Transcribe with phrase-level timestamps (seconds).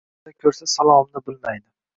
[0.29, 1.67] Ko`chada ko`rsa salomni bilmaydi